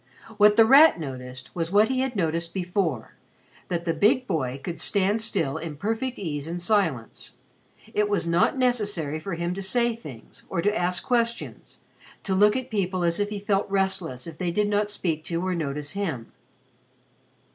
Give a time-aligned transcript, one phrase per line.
[0.37, 3.13] What The Rat noticed was what he had noticed before
[3.67, 7.33] that the big boy could stand still in perfect ease and silence.
[7.93, 11.81] It was not necessary for him to say things or to ask questions
[12.23, 15.45] to look at people as if he felt restless if they did not speak to
[15.45, 16.31] or notice him.